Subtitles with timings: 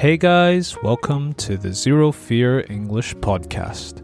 [0.00, 4.02] Hey guys, welcome to the Zero Fear English Podcast,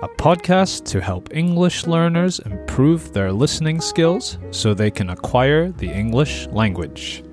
[0.00, 5.90] a podcast to help English learners improve their listening skills so they can acquire the
[5.90, 7.24] English language.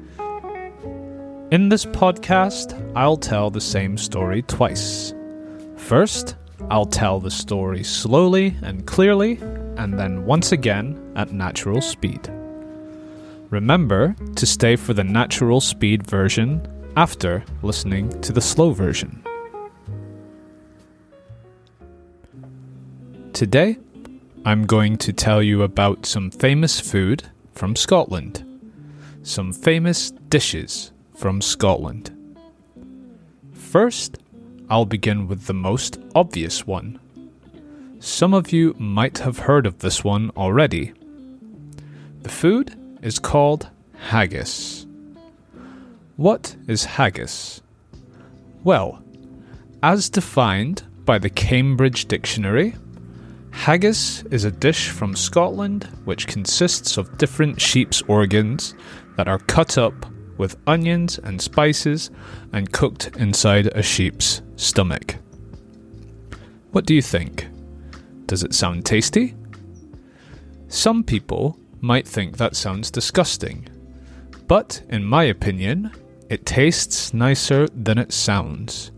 [1.51, 5.13] In this podcast, I'll tell the same story twice.
[5.75, 6.35] First,
[6.71, 9.37] I'll tell the story slowly and clearly,
[9.77, 12.27] and then once again at natural speed.
[13.51, 16.67] Remember to stay for the natural speed version
[16.99, 19.23] after listening to the slow version.
[23.31, 23.77] Today,
[24.43, 28.43] I'm going to tell you about some famous food from Scotland,
[29.23, 32.11] some famous dishes from Scotland.
[33.53, 34.17] First,
[34.69, 36.99] I'll begin with the most obvious one.
[37.99, 40.91] Some of you might have heard of this one already.
[42.23, 43.69] The food is called
[44.09, 44.85] haggis.
[46.19, 47.61] What is haggis?
[48.65, 49.01] Well,
[49.81, 52.75] as defined by the Cambridge Dictionary,
[53.51, 58.75] haggis is a dish from Scotland which consists of different sheep's organs
[59.15, 59.93] that are cut up
[60.37, 62.11] with onions and spices
[62.51, 65.15] and cooked inside a sheep's stomach.
[66.71, 67.47] What do you think?
[68.25, 69.35] Does it sound tasty?
[70.67, 73.69] Some people might think that sounds disgusting,
[74.49, 75.93] but in my opinion,
[76.29, 78.91] it tastes nicer than it sounds.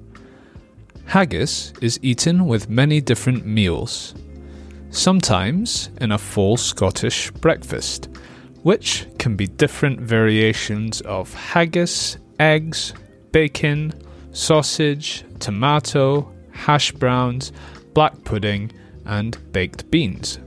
[1.06, 4.14] Haggis is eaten with many different meals,
[4.90, 8.10] sometimes in a full Scottish breakfast,
[8.64, 12.94] which can be different variations of haggis, eggs,
[13.32, 13.94] bacon,
[14.32, 17.52] sausage, tomato, hash browns,
[17.94, 18.72] black pudding,
[19.06, 20.40] and baked beans.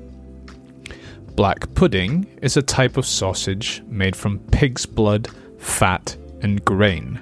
[1.34, 7.20] Black pudding is a type of sausage made from pig's blood, fat, and grain.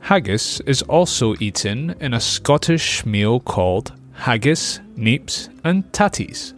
[0.00, 6.54] Haggis is also eaten in a Scottish meal called haggis, neeps, and tatties.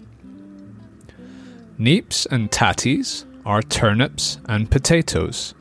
[1.79, 5.55] Neeps and tatties are turnips and potatoes.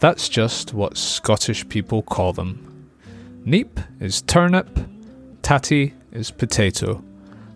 [0.00, 2.90] That's just what Scottish people call them.
[3.46, 4.78] Neep is turnip,
[5.42, 7.02] tatty is potato.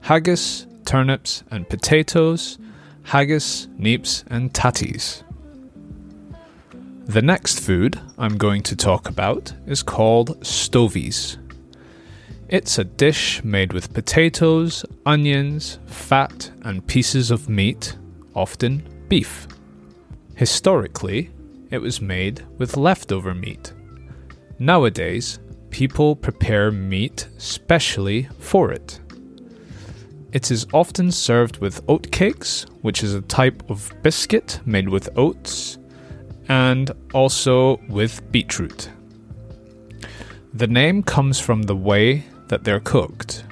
[0.00, 2.58] Haggis, turnips, and potatoes.
[3.02, 5.22] Haggis, neeps, and tatties.
[7.06, 11.36] The next food I'm going to talk about is called stovies.
[12.48, 17.96] It's a dish made with potatoes, onions, fat, and pieces of meat,
[18.34, 19.46] often beef.
[20.34, 21.30] Historically,
[21.70, 23.72] it was made with leftover meat.
[24.58, 25.38] Nowadays,
[25.70, 28.98] people prepare meat specially for it.
[30.32, 35.78] It is often served with oatcakes, which is a type of biscuit made with oats
[36.48, 38.90] and also with beetroot.
[40.54, 43.44] The name comes from the way that they're cooked.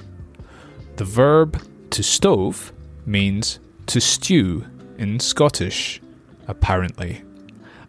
[0.95, 1.61] The verb
[1.91, 2.71] to stove
[3.05, 4.65] means to stew
[4.97, 6.01] in Scottish,
[6.47, 7.21] apparently.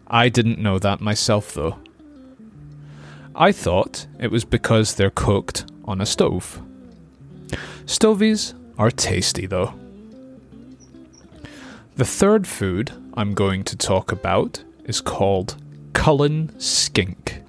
[0.07, 1.79] I didn't know that myself though.
[3.35, 6.61] I thought it was because they're cooked on a stove.
[7.85, 9.73] Stovies are tasty though.
[11.95, 15.57] The third food I'm going to talk about is called
[15.93, 17.43] Cullen Skink.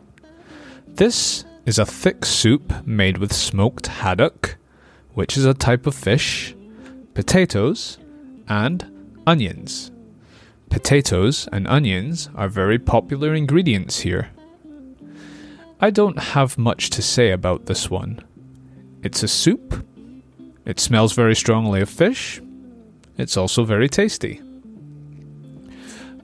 [0.87, 4.57] This is a thick soup made with smoked haddock,
[5.15, 6.55] which is a type of fish,
[7.15, 7.99] potatoes,
[8.49, 8.85] and
[9.27, 9.91] onions.
[10.71, 14.31] Potatoes and onions are very popular ingredients here.
[15.81, 18.21] I don't have much to say about this one.
[19.03, 19.87] It's a soup.
[20.67, 22.43] It smells very strongly of fish.
[23.17, 24.43] It's also very tasty.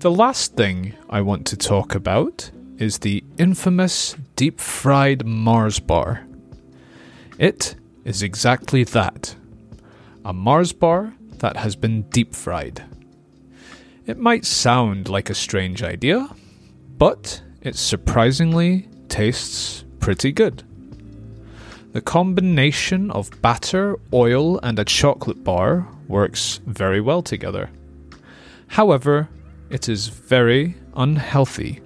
[0.04, 6.26] The last thing I want to talk about is the infamous deep fried Mars bar.
[7.38, 9.34] It is exactly that
[10.22, 12.84] a Mars bar that has been deep fried.
[14.04, 16.28] It might sound like a strange idea,
[16.98, 20.64] but it surprisingly tastes pretty good.
[21.92, 27.70] The combination of batter, oil, and a chocolate bar works very well together.
[28.66, 29.30] However,
[29.70, 31.80] it is very unhealthy,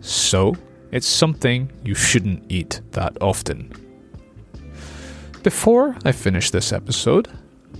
[0.00, 0.56] so
[0.92, 3.72] it's something you shouldn't eat that often.
[5.42, 7.28] Before I finish this episode,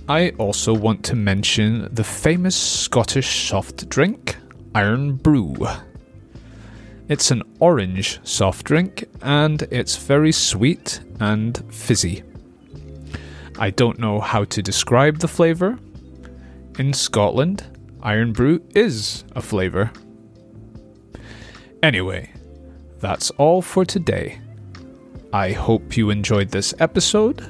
[0.07, 4.37] I also want to mention the famous Scottish soft drink,
[4.75, 5.55] Irn-Bru.
[7.09, 12.23] It's an orange soft drink and it's very sweet and fizzy.
[13.59, 15.79] I don't know how to describe the flavour.
[16.79, 17.63] In Scotland,
[18.07, 19.91] Irn-Bru is a flavour.
[21.83, 22.31] Anyway,
[22.99, 24.39] that's all for today.
[25.33, 27.45] I hope you enjoyed this episode.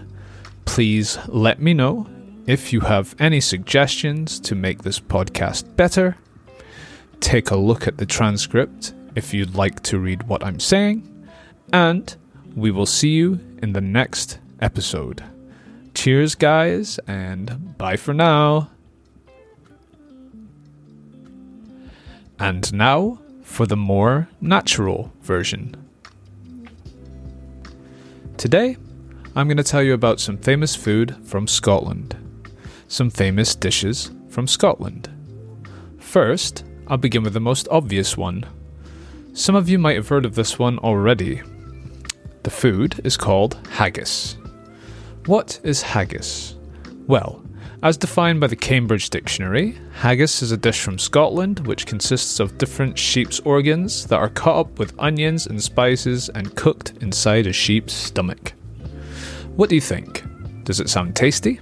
[0.65, 2.07] Please let me know
[2.48, 6.18] if you have any suggestions to make this podcast better.
[7.19, 11.27] Take a look at the transcript if you'd like to read what I'm saying.
[11.71, 12.15] And
[12.56, 15.24] we will see you in the next episode.
[15.94, 18.71] Cheers, guys, and bye for now.
[22.39, 25.75] And now for the more natural version.
[28.38, 28.78] Today,
[29.36, 32.16] I'm going to tell you about some famous food from Scotland,
[32.88, 35.10] some famous dishes from Scotland.
[35.98, 38.45] First, I'll begin with the most obvious one.
[39.34, 41.42] Some of you might have heard of this one already.
[42.44, 44.38] The food is called haggis.
[45.25, 46.56] What is haggis?
[47.07, 47.44] Well,
[47.83, 52.57] as defined by the Cambridge Dictionary, haggis is a dish from Scotland which consists of
[52.57, 57.53] different sheep's organs that are cut up with onions and spices and cooked inside a
[57.53, 58.53] sheep's stomach.
[59.56, 60.24] What do you think?
[60.63, 61.59] Does it sound tasty?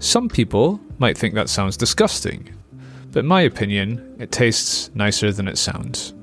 [0.00, 2.48] Some people might think that sounds disgusting,
[3.12, 6.14] but in my opinion, it tastes nicer than it sounds.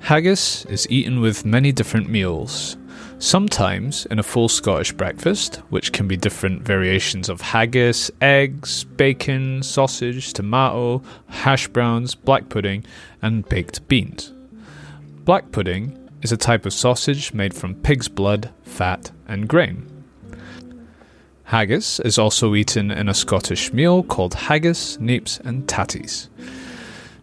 [0.00, 2.76] Haggis is eaten with many different meals,
[3.18, 9.62] Sometimes in a full Scottish breakfast, which can be different variations of haggis, eggs, bacon,
[9.62, 12.84] sausage, tomato, hash browns, black pudding,
[13.22, 14.34] and baked beans.
[15.24, 19.90] Black pudding is a type of sausage made from pig's blood, fat, and grain.
[21.44, 26.28] Haggis is also eaten in a Scottish meal called haggis, neeps, and tatties.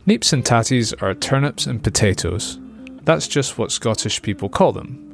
[0.07, 2.57] Neeps and tatties are turnips and potatoes.
[3.03, 5.12] That's just what Scottish people call them,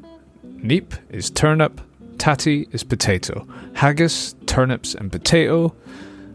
[0.61, 1.79] Neep is turnip,
[2.17, 5.73] tatty is potato, haggis, turnips and potato,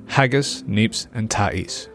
[0.06, 1.88] haggis, neeps, and tatties.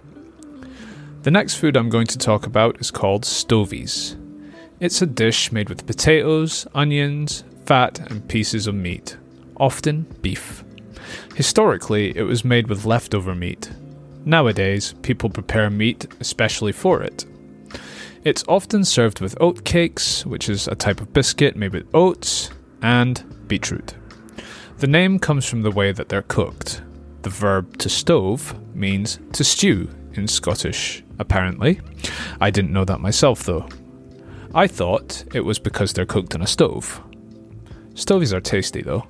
[1.23, 4.15] The next food I'm going to talk about is called stovies.
[4.79, 9.17] It's a dish made with potatoes, onions, fat, and pieces of meat,
[9.57, 10.63] often beef.
[11.35, 13.71] Historically, it was made with leftover meat.
[14.23, 17.25] Nowadays, people prepare meat especially for it.
[18.25, 22.49] It's often served with oat cakes, which is a type of biscuit made with oats,
[22.81, 23.95] and beetroot.
[24.79, 26.81] The name comes from the way that they're cooked.
[27.21, 31.79] The verb to stove means to stew in Scottish, apparently.
[32.41, 33.69] I didn't know that myself, though.
[34.53, 37.01] I thought it was because they're cooked on a stove.
[37.93, 39.07] Stovies are tasty, though.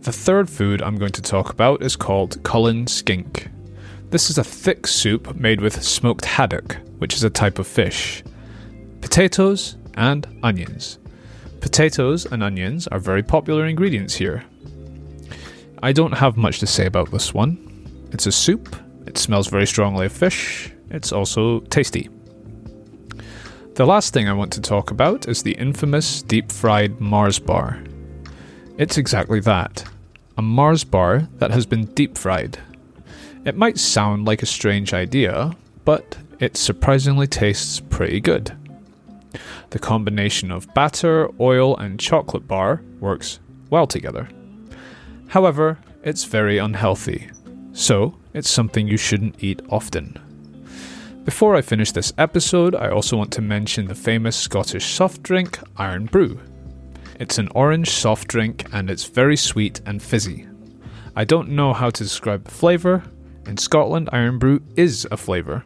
[0.00, 3.48] The third food I'm going to talk about is called Cullen Skink.
[4.14, 8.22] This is a thick soup made with smoked haddock, which is a type of fish,
[9.00, 11.00] potatoes, and onions.
[11.60, 14.44] Potatoes and onions are very popular ingredients here.
[15.82, 17.58] I don't have much to say about this one.
[18.12, 22.08] It's a soup, it smells very strongly of fish, it's also tasty.
[23.74, 27.82] The last thing I want to talk about is the infamous deep fried Mars bar.
[28.78, 29.84] It's exactly that
[30.38, 32.60] a Mars bar that has been deep fried.
[33.44, 35.52] It might sound like a strange idea,
[35.84, 38.56] but it surprisingly tastes pretty good.
[39.70, 44.28] The combination of batter, oil, and chocolate bar works well together.
[45.28, 47.30] However, it's very unhealthy,
[47.72, 50.18] so it's something you shouldn't eat often.
[51.24, 55.58] Before I finish this episode, I also want to mention the famous Scottish soft drink,
[55.78, 56.40] Irn-Bru.
[57.18, 60.46] It's an orange soft drink and it's very sweet and fizzy.
[61.16, 63.04] I don't know how to describe the flavour.
[63.46, 65.64] In Scotland, Irn-Bru is a flavour.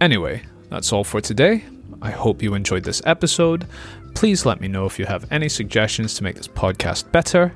[0.00, 1.64] Anyway, that's all for today.
[2.00, 3.66] I hope you enjoyed this episode.
[4.14, 7.54] Please let me know if you have any suggestions to make this podcast better.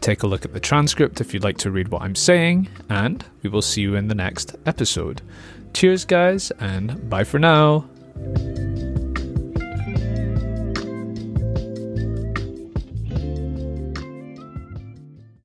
[0.00, 3.24] Take a look at the transcript if you'd like to read what I'm saying, and
[3.42, 5.22] we will see you in the next episode.
[5.72, 7.88] Cheers, guys, and bye for now.